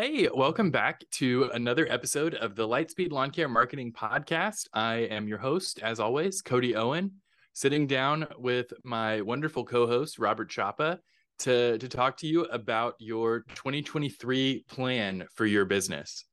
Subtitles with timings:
[0.00, 4.66] Hey, welcome back to another episode of the Lightspeed Lawn Care Marketing Podcast.
[4.72, 7.12] I am your host, as always, Cody Owen,
[7.52, 11.00] sitting down with my wonderful co-host Robert Chapa
[11.40, 16.24] to to talk to you about your 2023 plan for your business.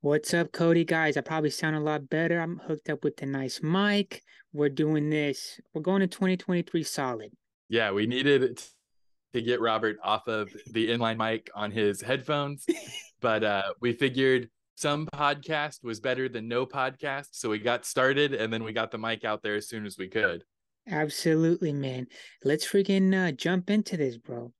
[0.00, 0.86] What's up, Cody?
[0.86, 2.40] Guys, I probably sound a lot better.
[2.40, 4.22] I'm hooked up with a nice mic.
[4.54, 5.60] We're doing this.
[5.74, 7.30] We're going to 2023 solid.
[7.68, 8.58] Yeah, we needed
[9.34, 12.64] to get Robert off of the inline mic on his headphones,
[13.20, 18.32] but uh, we figured some podcast was better than no podcast, so we got started
[18.32, 20.44] and then we got the mic out there as soon as we could.
[20.88, 22.06] Absolutely, man.
[22.44, 24.52] Let's freaking uh, jump into this, bro.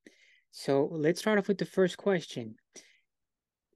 [0.50, 2.56] So let's start off with the first question.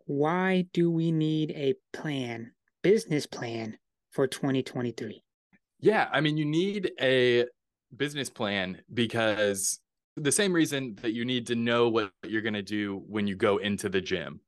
[0.06, 3.78] Why do we need a plan, business plan
[4.10, 5.22] for 2023?
[5.80, 7.44] Yeah, I mean, you need a
[7.96, 9.80] business plan because
[10.18, 13.34] the same reason that you need to know what you're going to do when you
[13.34, 14.40] go into the gym.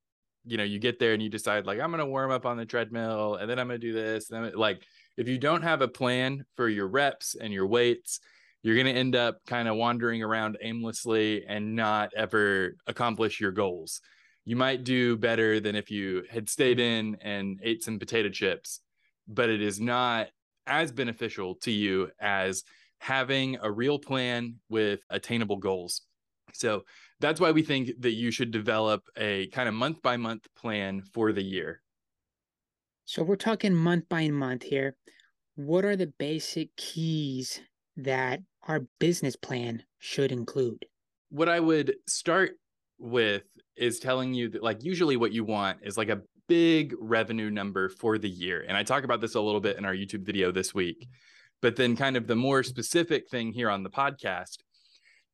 [0.45, 2.57] You know, you get there and you decide like I'm going to warm up on
[2.57, 4.83] the treadmill and then I'm going to do this and then like
[5.17, 8.21] if you don't have a plan for your reps and your weights,
[8.63, 13.53] you're going to end up kind of wandering around aimlessly and not ever accomplish your
[13.53, 14.01] goals.
[14.45, 18.81] You might do better than if you had stayed in and ate some potato chips,
[19.29, 20.29] but it is not
[20.67, 22.65] as beneficial to you as
[23.01, 26.03] having a real plan with attainable goals.
[26.53, 26.85] So
[27.19, 31.03] that's why we think that you should develop a kind of month by month plan
[31.13, 31.83] for the year.
[33.07, 34.97] So we're talking month by month here.
[35.57, 37.61] What are the basic keys
[37.97, 40.85] that our business plan should include?
[41.31, 42.53] What I would start
[42.99, 43.45] with
[43.77, 47.89] is telling you that, like, usually what you want is like a big revenue number
[47.89, 48.65] for the year.
[48.67, 51.09] And I talk about this a little bit in our YouTube video this week.
[51.63, 54.59] But then, kind of the more specific thing here on the podcast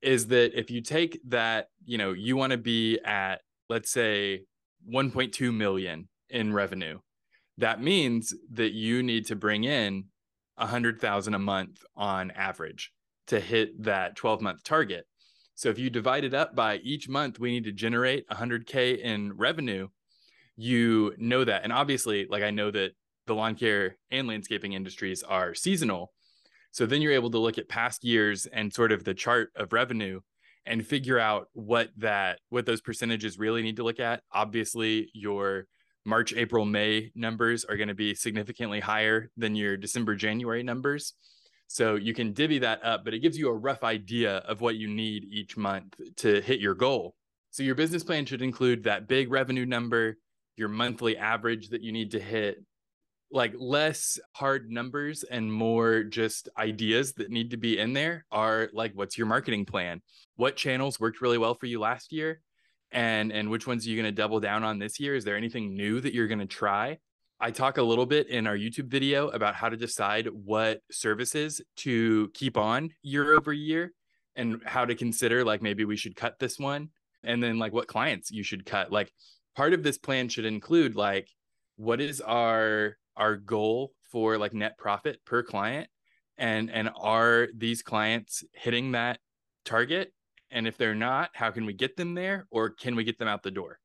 [0.03, 4.43] is that if you take that, you know, you want to be at, let's say,
[4.93, 6.99] 1.2 million in revenue,
[7.59, 10.05] that means that you need to bring in
[10.57, 12.93] 100,000 a month on average
[13.29, 15.07] to hit that 12 month target.
[15.55, 19.33] So if you divide it up by each month, we need to generate 100K in
[19.37, 19.89] revenue.
[20.57, 21.65] You know that.
[21.65, 22.93] And obviously, like I know that
[23.27, 26.13] the lawn care and landscaping industries are seasonal.
[26.77, 29.73] So then you're able to look at past years and sort of the chart of
[29.73, 30.21] revenue
[30.67, 34.21] and figure out what that what those percentages really need to look at.
[34.31, 35.69] Obviously, your
[36.05, 41.15] March, April, May numbers are going to be significantly higher than your December, January numbers.
[41.67, 44.77] So you can divvy that up, but it gives you a rough idea of what
[44.77, 47.15] you need each month to hit your goal.
[47.53, 50.19] So your business plan should include that big revenue number,
[50.59, 52.59] your monthly average that you need to hit,
[53.31, 58.71] like less hard numbers and more just ideas that need to be in there are
[58.73, 60.01] like what's your marketing plan?
[60.37, 62.41] What channels worked really well for you last year?
[62.93, 65.15] And and which ones are you going to double down on this year?
[65.15, 66.99] Is there anything new that you're going to try?
[67.39, 71.61] I talk a little bit in our youtube video about how to decide what services
[71.79, 73.93] to keep on year over year
[74.37, 76.91] and how to consider like maybe we should cut this one.
[77.25, 78.93] And then like what clients you should cut.
[78.93, 79.11] Like
[79.57, 81.29] part of this plan should include like
[81.77, 85.89] what is our our goal for like net profit per client?
[86.39, 89.21] And and are these clients hitting that
[89.65, 90.13] target?
[90.51, 93.29] And if they're not how can we get them there or can we get them
[93.29, 93.79] out the door?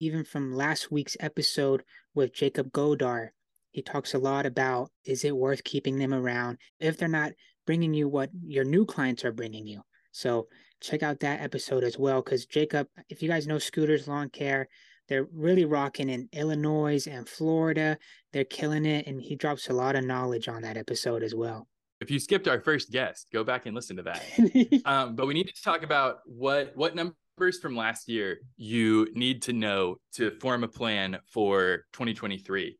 [0.00, 1.82] Even from last week's episode
[2.14, 3.28] with jacob godar
[3.70, 7.32] he talks a lot about is it worth keeping them around if they're not
[7.66, 9.82] bringing you what your new clients are bringing you?
[10.12, 10.48] So
[10.80, 14.66] check out that episode as well because jacob if you guys know scooters lawn care
[15.10, 17.98] they're really rocking in Illinois and Florida.
[18.32, 19.06] They're killing it.
[19.08, 21.68] And he drops a lot of knowledge on that episode as well.
[22.00, 24.82] If you skipped our first guest, go back and listen to that.
[24.86, 29.42] um, but we need to talk about what what numbers from last year you need
[29.42, 32.78] to know to form a plan for 2023.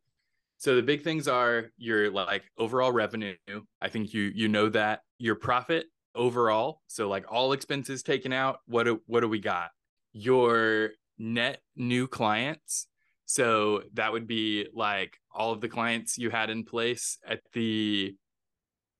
[0.56, 3.34] So the big things are your like overall revenue.
[3.82, 6.80] I think you you know that your profit overall.
[6.86, 8.60] So like all expenses taken out.
[8.66, 9.70] What do what do we got?
[10.12, 10.90] Your
[11.20, 12.88] net new clients.
[13.26, 18.16] So that would be like all of the clients you had in place at the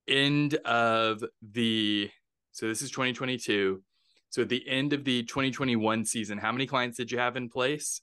[0.07, 2.11] end of the
[2.53, 3.83] so this is 2022.
[4.29, 7.49] So at the end of the 2021 season, how many clients did you have in
[7.49, 8.03] place?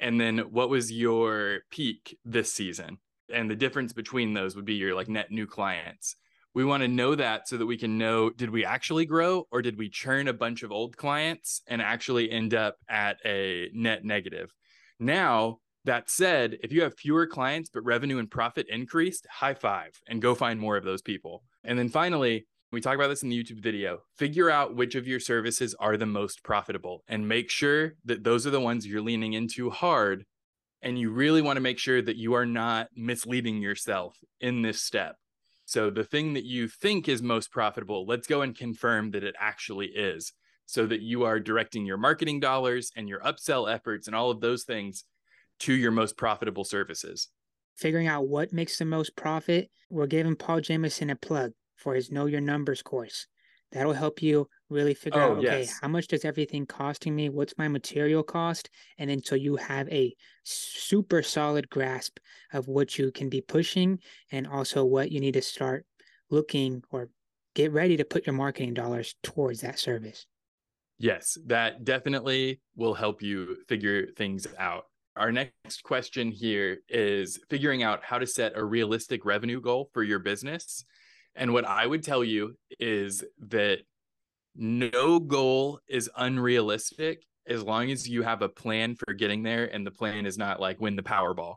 [0.00, 2.98] And then what was your peak this season?
[3.32, 6.16] And the difference between those would be your like net new clients
[6.54, 9.62] we want to know that so that we can know did we actually grow or
[9.62, 14.04] did we churn a bunch of old clients and actually end up at a net
[14.04, 14.52] negative
[14.98, 19.92] now that said if you have fewer clients but revenue and profit increased high five
[20.08, 23.30] and go find more of those people and then finally We talk about this in
[23.30, 24.02] the YouTube video.
[24.16, 28.46] Figure out which of your services are the most profitable and make sure that those
[28.46, 30.24] are the ones you're leaning into hard.
[30.80, 34.80] And you really want to make sure that you are not misleading yourself in this
[34.80, 35.16] step.
[35.70, 39.36] So, the thing that you think is most profitable, let's go and confirm that it
[39.38, 40.32] actually is
[40.66, 44.40] so that you are directing your marketing dollars and your upsell efforts and all of
[44.40, 45.04] those things
[45.60, 47.28] to your most profitable services.
[47.76, 52.10] Figuring out what makes the most profit, we're giving Paul Jameson a plug for his
[52.10, 53.28] Know Your Numbers course.
[53.72, 55.78] That'll help you really figure oh, out okay, yes.
[55.80, 57.28] how much does everything costing me?
[57.28, 58.68] What's my material cost?
[58.98, 62.18] And then so you have a super solid grasp
[62.52, 64.00] of what you can be pushing
[64.32, 65.86] and also what you need to start
[66.30, 67.10] looking or
[67.54, 70.26] get ready to put your marketing dollars towards that service.
[70.98, 74.84] Yes, that definitely will help you figure things out.
[75.16, 80.02] Our next question here is figuring out how to set a realistic revenue goal for
[80.02, 80.84] your business.
[81.34, 83.78] And what I would tell you is that
[84.56, 89.86] no goal is unrealistic as long as you have a plan for getting there and
[89.86, 91.54] the plan is not like win the Powerball.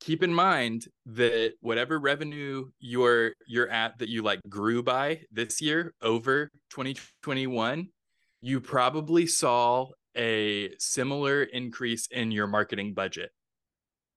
[0.00, 5.60] Keep in mind that whatever revenue you're you're at that you like grew by this
[5.60, 7.88] year over 2021,
[8.40, 13.30] you probably saw a similar increase in your marketing budget.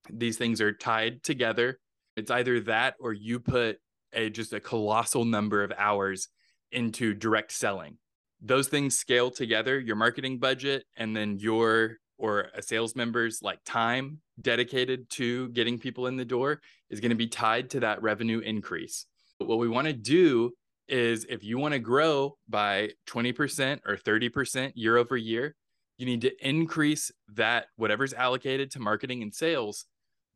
[0.09, 1.79] These things are tied together.
[2.15, 3.77] It's either that or you put
[4.13, 6.27] a just a colossal number of hours
[6.71, 7.97] into direct selling.
[8.41, 13.59] Those things scale together, your marketing budget and then your or a sales member's like
[13.65, 18.01] time dedicated to getting people in the door is going to be tied to that
[18.01, 19.05] revenue increase.
[19.39, 20.51] But what we want to do
[20.87, 25.55] is if you want to grow by 20% or 30% year over year,
[25.97, 29.85] you need to increase that whatever's allocated to marketing and sales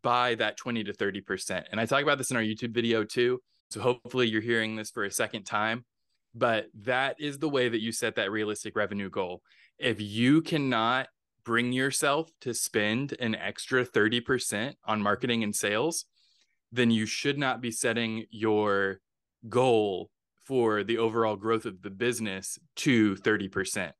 [0.01, 1.65] by that 20 to 30%.
[1.71, 3.41] And I talk about this in our YouTube video too.
[3.69, 5.85] So hopefully you're hearing this for a second time.
[6.33, 9.41] But that is the way that you set that realistic revenue goal.
[9.79, 11.07] If you cannot
[11.45, 16.05] bring yourself to spend an extra 30% on marketing and sales,
[16.71, 18.99] then you should not be setting your
[19.47, 20.09] goal
[20.43, 23.93] for the overall growth of the business to 30%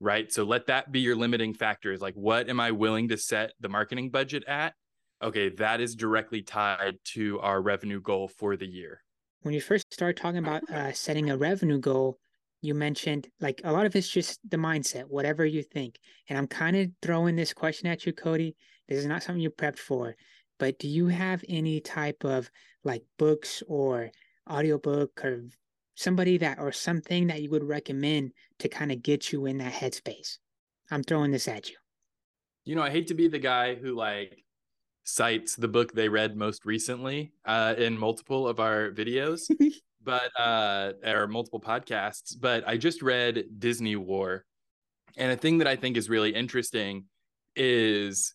[0.00, 0.32] right?
[0.32, 3.52] So let that be your limiting factor is like, what am I willing to set
[3.60, 4.74] the marketing budget at?
[5.24, 9.00] Okay, that is directly tied to our revenue goal for the year.
[9.40, 12.18] When you first started talking about uh, setting a revenue goal,
[12.60, 15.98] you mentioned like a lot of it's just the mindset, whatever you think.
[16.28, 18.54] And I'm kind of throwing this question at you, Cody.
[18.86, 20.14] This is not something you prepped for,
[20.58, 22.50] but do you have any type of
[22.84, 24.10] like books or
[24.50, 25.44] audiobook or
[25.94, 29.72] somebody that or something that you would recommend to kind of get you in that
[29.72, 30.36] headspace?
[30.90, 31.76] I'm throwing this at you.
[32.64, 34.43] You know, I hate to be the guy who like
[35.04, 39.50] cites the book they read most recently uh, in multiple of our videos,
[40.02, 42.34] but uh, or multiple podcasts.
[42.38, 44.44] But I just read Disney War,
[45.16, 47.04] and a thing that I think is really interesting
[47.54, 48.34] is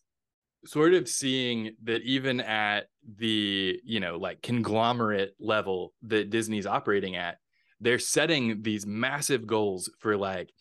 [0.64, 2.86] sort of seeing that even at
[3.16, 7.38] the you know like conglomerate level that Disney's operating at,
[7.80, 10.52] they're setting these massive goals for like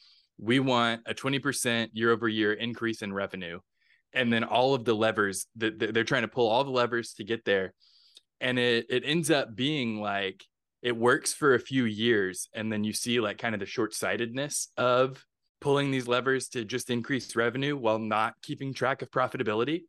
[0.41, 3.59] we want a 20% year over year increase in revenue
[4.13, 7.23] and then all of the levers that they're trying to pull all the levers to
[7.23, 7.73] get there.
[8.41, 10.43] And it it ends up being like
[10.81, 14.69] it works for a few years and then you see like kind of the short-sightedness
[14.77, 15.25] of
[15.59, 19.81] pulling these levers to just increase revenue while not keeping track of profitability.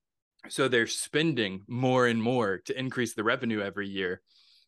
[0.48, 4.20] So they're spending more and more to increase the revenue every year.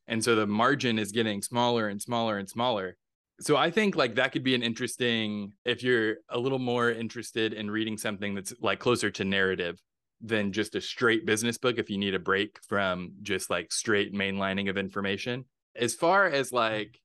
[0.07, 2.97] And so the margin is getting smaller and smaller and smaller
[3.43, 7.53] so i think like that could be an interesting if you're a little more interested
[7.53, 9.81] in reading something that's like closer to narrative
[10.23, 14.15] than just a straight business book if you need a break from just like straight
[14.15, 15.45] mainlining of information.
[15.75, 17.01] As far as like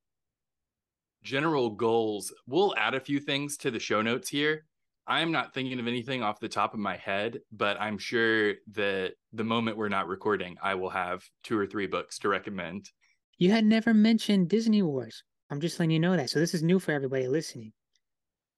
[1.24, 4.65] general goals we'll add a few things to the show notes here.
[5.08, 9.13] I'm not thinking of anything off the top of my head but i'm sure that
[9.34, 12.89] the moment we're not recording i will have two or three books to recommend.
[13.38, 15.24] You had never mentioned Disney Wars.
[15.50, 16.30] I'm just letting you know that.
[16.30, 17.74] So this is new for everybody listening.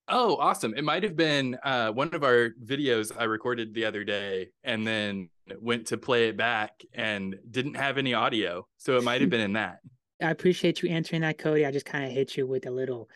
[0.08, 0.74] Oh, awesome.
[0.76, 4.86] It might have been uh, one of our videos I recorded the other day and
[4.86, 5.30] then
[5.60, 8.66] went to play it back and didn't have any audio.
[8.78, 9.80] So it might have been in that.
[10.22, 11.66] I appreciate you answering that, Cody.
[11.66, 13.08] I just kind of hit you with a little,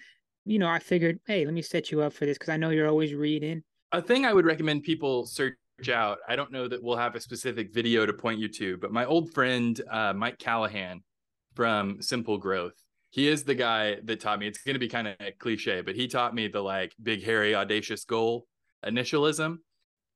[0.45, 2.69] you know, I figured, hey, let me set you up for this because I know
[2.69, 3.63] you're always reading.
[3.91, 5.55] A thing I would recommend people search
[5.91, 8.91] out, I don't know that we'll have a specific video to point you to, but
[8.91, 11.01] my old friend, uh, Mike Callahan,
[11.55, 12.73] from Simple Growth.
[13.13, 14.47] He is the guy that taught me.
[14.47, 17.53] It's going to be kind of cliche, but he taught me the like big, hairy,
[17.53, 18.47] audacious goal
[18.83, 19.57] initialism.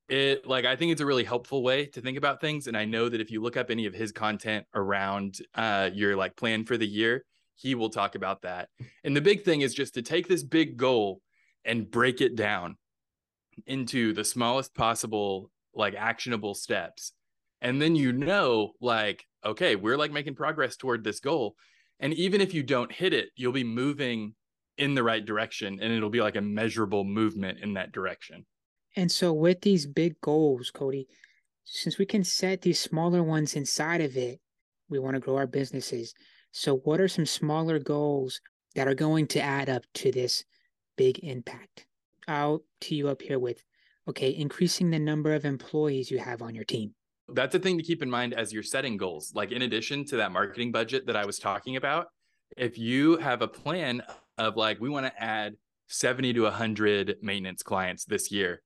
[0.10, 2.66] It like I think it's a really helpful way to think about things.
[2.66, 6.16] And I know that if you look up any of his content around uh, your
[6.16, 7.24] like plan for the year,
[7.54, 8.70] he will talk about that.
[9.04, 11.22] And the big thing is just to take this big goal
[11.64, 12.78] and break it down
[13.68, 17.12] into the smallest possible like actionable steps.
[17.62, 21.56] And then you know like okay, we're like making progress toward this goal.
[22.00, 24.36] And even if you don't hit it, you'll be moving
[24.78, 28.46] in the right direction and it'll be like a measurable movement in that direction.
[28.96, 31.08] And so with these big goals, Cody,
[31.64, 34.40] since we can set these smaller ones inside of it,
[34.90, 36.14] we want to grow our businesses.
[36.52, 38.40] So what are some smaller goals
[38.76, 40.46] that are going to add up to this
[40.96, 41.86] big impact?
[42.28, 43.64] I'll tee you up here with
[44.08, 46.96] okay, increasing the number of employees you have on your team.
[47.30, 49.34] That's a thing to keep in mind as you're setting goals.
[49.36, 52.08] Like in addition to that marketing budget that I was talking about,
[52.56, 54.02] if you have a plan
[54.38, 55.56] of like we want to add
[55.88, 58.62] 70 to 100 maintenance clients this year,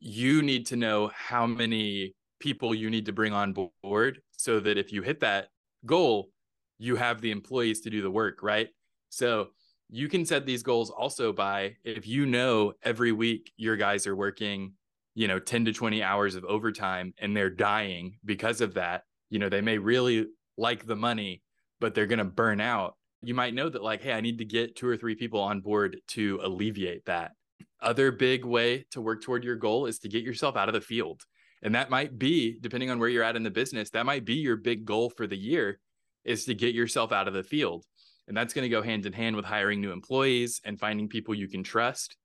[0.00, 3.52] you need to know how many people you need to bring on
[3.82, 5.48] board so that if you hit that
[5.84, 6.30] goal,
[6.78, 8.68] you have the employees to do the work, right?
[9.08, 9.48] So
[9.88, 14.16] you can set these goals also by if you know every week your guys are
[14.16, 14.72] working,
[15.16, 19.38] you know, 10 to 20 hours of overtime and they're dying because of that, you
[19.38, 20.26] know, they may really
[20.58, 21.42] like the money,
[21.80, 22.96] but they're going to burn out.
[23.22, 25.62] You might know that, like, hey, I need to get two or three people on
[25.62, 27.32] board to alleviate that.
[27.80, 30.82] Other big way to work toward your goal is to get yourself out of the
[30.82, 31.22] field.
[31.62, 34.34] And that might be, depending on where you're at in the business, that might be
[34.34, 35.80] your big goal for the year
[36.24, 37.86] is to get yourself out of the field.
[38.28, 41.34] And that's going to go hand in hand with hiring new employees and finding people
[41.34, 42.16] you can trust.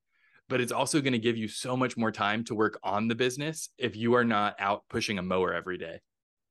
[0.51, 3.15] But it's also going to give you so much more time to work on the
[3.15, 6.01] business if you are not out pushing a mower every day.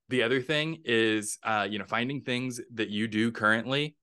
[0.09, 3.97] The other thing is, uh, you know, finding things that you do currently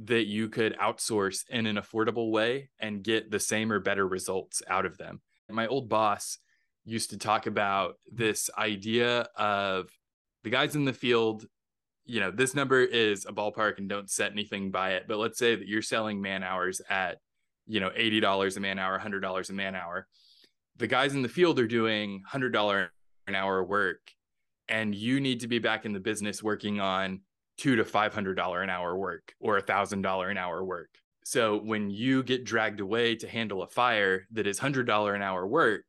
[0.00, 4.60] that you could outsource in an affordable way and get the same or better results
[4.68, 5.20] out of them.
[5.48, 6.38] My old boss
[6.84, 9.88] used to talk about this idea of
[10.42, 11.46] the guys in the field
[12.06, 15.04] you know, this number is a ballpark and don't set anything by it.
[15.08, 17.18] But let's say that you're selling man hours at,
[17.66, 20.06] you know, $80 a man hour, $100 a man hour.
[20.76, 22.88] The guys in the field are doing $100
[23.26, 24.00] an hour work,
[24.68, 27.20] and you need to be back in the business working on
[27.56, 30.90] two to $500 an hour work or $1,000 an hour work.
[31.24, 35.46] So when you get dragged away to handle a fire that is $100 an hour
[35.46, 35.84] work,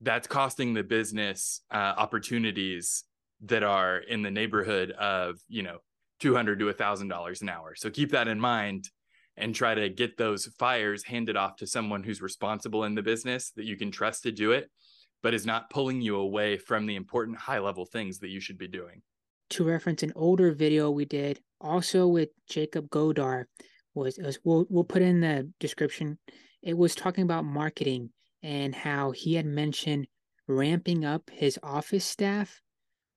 [0.00, 3.04] that's costing the business uh, opportunities
[3.42, 5.78] that are in the neighborhood of you know
[6.20, 8.88] 200 to a thousand dollars an hour so keep that in mind
[9.36, 13.50] and try to get those fires handed off to someone who's responsible in the business
[13.56, 14.70] that you can trust to do it
[15.22, 18.58] but is not pulling you away from the important high level things that you should
[18.58, 19.02] be doing
[19.50, 23.44] to reference an older video we did also with jacob godar
[23.94, 26.18] was, was we'll, we'll put in the description
[26.62, 28.10] it was talking about marketing
[28.42, 30.06] and how he had mentioned
[30.46, 32.60] ramping up his office staff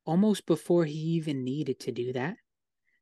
[0.05, 2.38] almost before he even needed to do that.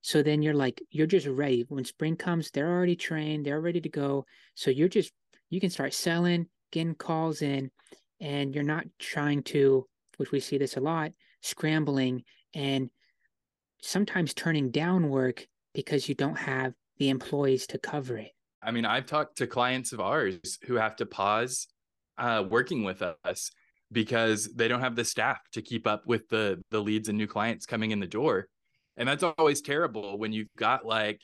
[0.06, 1.66] So then you're like, you're just ready.
[1.68, 4.28] When spring comes, they're already trained, they're ready to go.
[4.54, 5.12] So you're just,
[5.50, 7.72] you can start selling, getting calls in,
[8.22, 12.92] and you're not trying to, which we see this a lot, scrambling and
[13.82, 18.30] sometimes turning down work because you don't have the employees to cover it.
[18.62, 21.66] I mean, I've talked to clients of ours who have to pause
[22.20, 23.50] uh, working with us
[23.92, 27.28] because they don't have the staff to keep up with the the leads and new
[27.28, 28.50] clients coming in the door
[28.98, 31.22] and that's always terrible when you've got like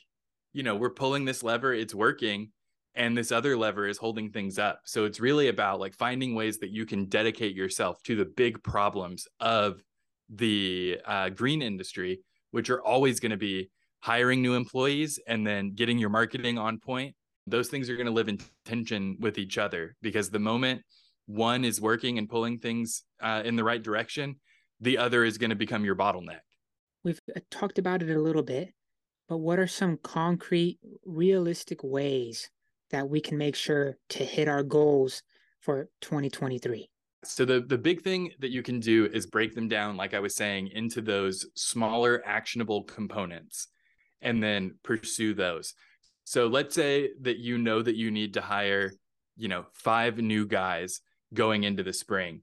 [0.52, 2.50] you know we're pulling this lever it's working
[2.94, 6.58] and this other lever is holding things up so it's really about like finding ways
[6.58, 9.82] that you can dedicate yourself to the big problems of
[10.28, 15.74] the uh, green industry which are always going to be hiring new employees and then
[15.74, 17.14] getting your marketing on point
[17.46, 20.82] those things are going to live in tension with each other because the moment
[21.26, 24.36] one is working and pulling things uh, in the right direction,
[24.80, 26.40] the other is going to become your bottleneck.
[27.04, 28.72] We've uh, talked about it a little bit,
[29.28, 32.50] but what are some concrete, realistic ways
[32.90, 35.22] that we can make sure to hit our goals
[35.60, 36.88] for 2023?
[37.24, 40.18] So the the big thing that you can do is break them down like I
[40.18, 43.68] was saying into those smaller actionable components
[44.20, 45.74] and then pursue those.
[46.24, 48.92] So let's say that you know that you need to hire,
[49.36, 51.00] you know, 5 new guys
[51.34, 52.42] going into the spring.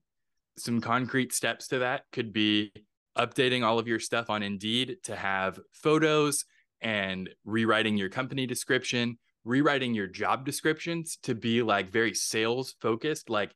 [0.57, 2.71] Some concrete steps to that could be
[3.19, 6.45] updating all of your stuff on Indeed to have photos
[6.81, 13.29] and rewriting your company description, rewriting your job descriptions to be like very sales focused,
[13.29, 13.51] like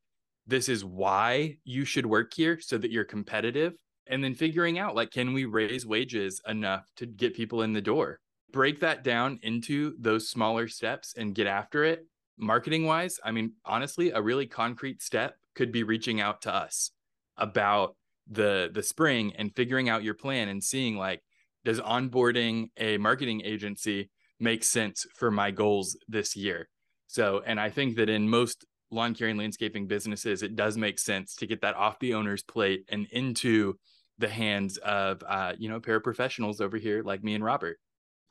[0.46, 3.74] this is why you should work here so that you're competitive.
[4.08, 7.82] And then figuring out like, can we raise wages enough to get people in the
[7.82, 8.20] door?
[8.52, 12.06] Break that down into those smaller steps and get after it
[12.38, 16.92] marketing wise, I mean, honestly, a really concrete step could be reaching out to us
[17.38, 17.96] about
[18.30, 21.22] the the spring and figuring out your plan and seeing like
[21.66, 26.68] does onboarding a marketing agency make sense for my goals this year.
[27.08, 31.00] So, and I think that in most lawn care and landscaping businesses, it does make
[31.00, 33.76] sense to get that off the owner's plate and into
[34.18, 37.78] the hands of, uh, you know, paraprofessionals over here like me and Robert.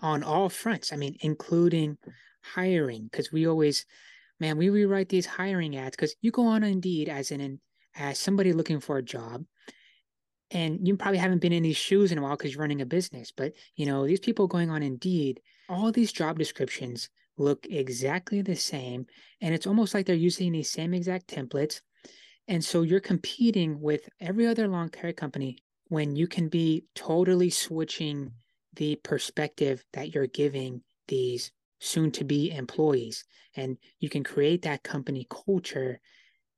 [0.01, 0.93] On all fronts.
[0.93, 1.99] I mean, including
[2.43, 3.87] hiring, because we always,
[4.41, 7.61] man, we rewrite these hiring ads because you go on Indeed as an
[7.95, 9.45] as somebody looking for a job,
[10.53, 12.87] and you probably haven't been in these shoes in a while because you're running a
[12.87, 13.33] business.
[13.35, 18.57] But you know, these people going on Indeed, all these job descriptions look exactly the
[18.57, 19.07] same,
[19.41, 21.81] and it's almost like they're using these same exact templates.
[22.49, 27.51] And so you're competing with every other lawn care company when you can be totally
[27.51, 28.33] switching
[28.75, 33.25] the perspective that you're giving these soon to be employees.
[33.57, 36.01] And you can create that company culture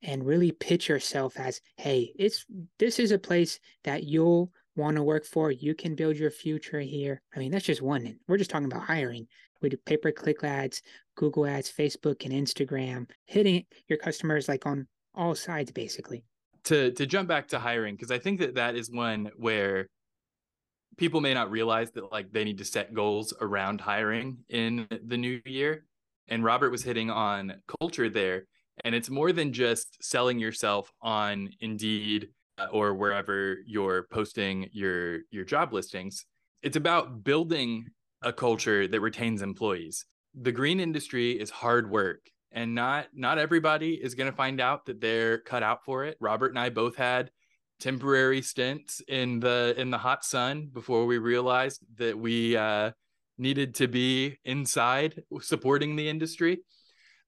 [0.04, 2.44] and really pitch yourself as, hey, it's
[2.78, 5.50] this is a place that you'll want to work for.
[5.50, 7.22] You can build your future here.
[7.34, 8.16] I mean, that's just one.
[8.28, 9.26] We're just talking about hiring.
[9.62, 10.82] We do pay per click ads,
[11.16, 16.24] Google ads, Facebook, and Instagram, hitting your customers like on all sides, basically.
[16.64, 19.88] To to jump back to hiring, because I think that that is one where
[20.96, 25.16] people may not realize that like they need to set goals around hiring in the
[25.16, 25.86] new year.
[26.28, 28.44] And Robert was hitting on culture there
[28.84, 32.28] and it's more than just selling yourself on Indeed
[32.58, 36.26] uh, or wherever you're posting your your job listings.
[36.62, 37.86] It's about building
[38.22, 40.06] a culture that retains employees.
[40.34, 42.20] The green industry is hard work
[42.54, 46.16] and not not everybody is going to find out that they're cut out for it.
[46.20, 47.30] Robert and I both had
[47.80, 52.92] temporary stints in the in the hot sun before we realized that we uh,
[53.36, 56.60] needed to be inside supporting the industry.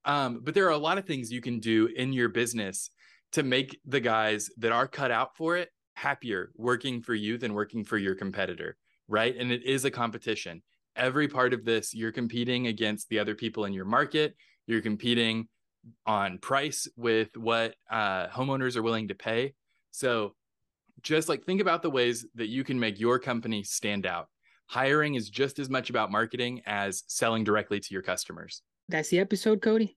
[0.06, 2.90] Um, but there are a lot of things you can do in your business
[3.32, 7.54] to make the guys that are cut out for it happier working for you than
[7.54, 8.76] working for your competitor,
[9.08, 9.34] right?
[9.36, 10.62] And it is a competition.
[10.94, 14.36] Every part of this, you're competing against the other people in your market.
[14.66, 15.48] You're competing
[16.06, 19.54] on price with what uh, homeowners are willing to pay.
[19.90, 20.34] So
[21.02, 24.28] just like think about the ways that you can make your company stand out.
[24.66, 28.62] Hiring is just as much about marketing as selling directly to your customers.
[28.88, 29.96] That's the episode, Cody.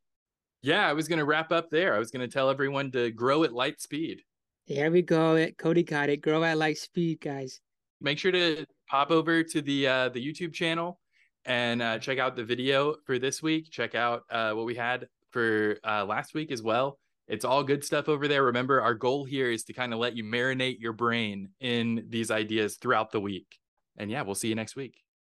[0.61, 1.95] Yeah, I was going to wrap up there.
[1.95, 4.21] I was going to tell everyone to grow at light speed.
[4.67, 5.35] There we go.
[5.35, 6.17] It Cody got it.
[6.17, 7.59] Grow at light speed, guys.
[8.01, 10.99] Make sure to pop over to the uh, the YouTube channel
[11.45, 13.69] and uh, check out the video for this week.
[13.71, 16.99] Check out uh, what we had for uh, last week as well.
[17.27, 18.43] It's all good stuff over there.
[18.43, 22.31] Remember, our goal here is to kind of let you marinate your brain in these
[22.31, 23.59] ideas throughout the week.
[23.97, 25.03] And yeah, we'll see you next week.